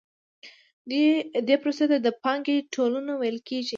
[1.47, 3.69] دې پروسې ته د پانګې ټولونه ویل کېږي